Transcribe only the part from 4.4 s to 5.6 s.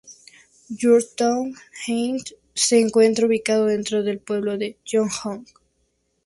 de Yorktown.